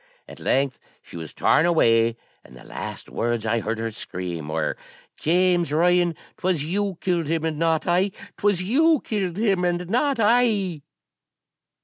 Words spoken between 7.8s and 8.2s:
I